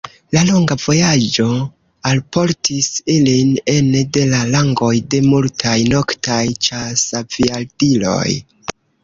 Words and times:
La 0.35 0.41
longa 0.45 0.75
vojaĝo 0.83 1.43
alportis 2.11 2.87
ilin 3.17 3.51
ene 3.75 4.01
de 4.19 4.25
la 4.33 4.41
rangoj 4.57 4.91
de 5.13 5.21
multaj 5.29 5.77
noktaj 5.93 6.41
ĉasaviadiloj. 6.71 8.27